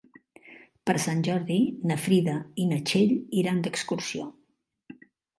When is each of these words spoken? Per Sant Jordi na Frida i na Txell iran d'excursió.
Per 0.89 0.93
Sant 1.01 1.19
Jordi 1.27 1.57
na 1.91 1.97
Frida 2.05 2.35
i 2.63 2.65
na 2.69 2.79
Txell 2.91 3.13
iran 3.43 3.61
d'excursió. 3.67 4.25